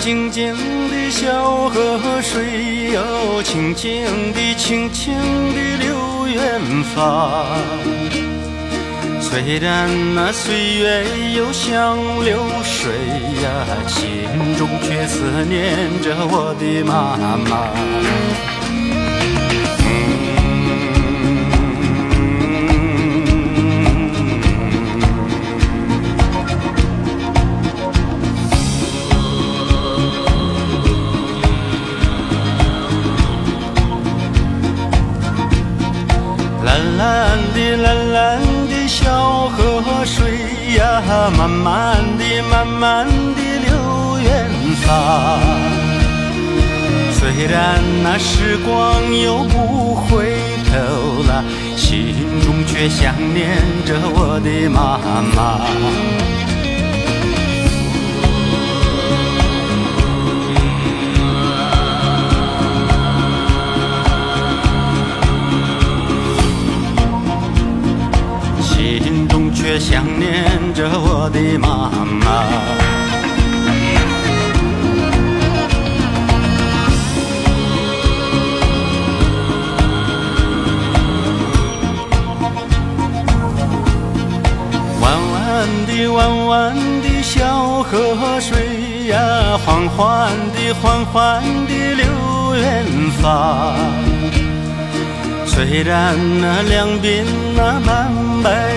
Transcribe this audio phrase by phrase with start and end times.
[0.00, 0.56] 静静
[0.88, 5.14] 的小河水哟，轻轻的、轻轻
[5.54, 6.60] 的流远
[6.94, 7.44] 方。
[9.20, 11.04] 虽然那岁月
[11.36, 12.90] 又像流水
[13.42, 17.68] 呀，心中却思念着我的妈妈。
[37.00, 41.02] 蓝蓝的蓝蓝的小河水呀，
[41.34, 44.50] 慢慢地慢慢地流远
[44.82, 45.40] 方。
[47.14, 50.34] 虽然那时光又不回
[50.70, 51.42] 头了，
[51.74, 54.98] 心中却想念着我的妈
[55.34, 56.39] 妈。
[69.62, 72.26] 却想念着我的妈妈。
[85.00, 92.04] 弯弯的弯弯的小河水呀，缓缓的缓缓的流
[92.56, 92.86] 远
[93.20, 93.74] 方。
[95.46, 97.22] 虽然那两鬓
[97.54, 98.10] 那斑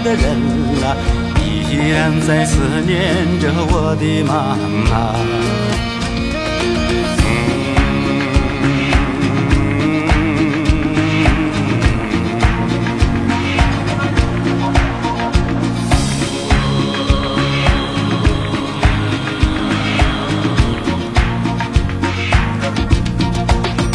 [0.00, 0.58] 的人。
[1.70, 4.56] 依然在思念着我的妈
[4.90, 5.14] 妈。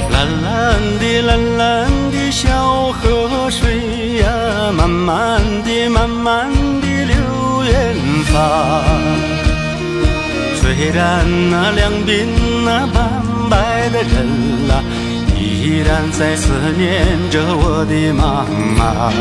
[0.09, 2.02] 蓝蓝的蓝蓝
[2.33, 4.25] 小河水呀，
[4.75, 6.49] 慢慢地慢慢
[6.81, 7.15] 地流。
[7.63, 7.95] 远
[8.25, 8.35] 方，
[10.59, 12.25] 虽然那两鬓
[12.65, 13.21] 那斑
[13.51, 14.11] 白的人
[14.69, 14.83] 啊，
[15.39, 18.43] 依然在思念着我的妈
[18.77, 19.13] 妈。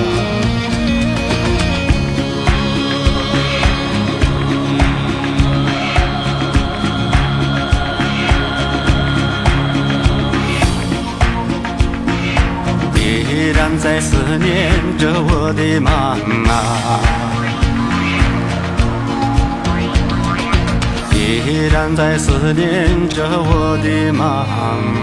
[13.52, 16.98] 依然在思念着我的妈妈。
[21.14, 24.46] 依然在思念着我的妈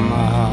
[0.10, 0.49] 妈。